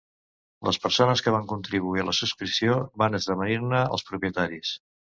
Les 0.67 0.79
persones 0.85 1.21
que 1.25 1.33
van 1.35 1.45
contribuir 1.51 2.03
a 2.05 2.07
la 2.09 2.17
subscripció 2.23 2.81
van 3.05 3.21
esdevenir-ne 3.23 3.87
els 3.95 4.11
propietaris. 4.13 4.79